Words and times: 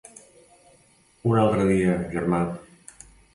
Un 1.33 1.37
altre 1.43 1.67
dia, 1.73 1.99
germà. 2.17 2.41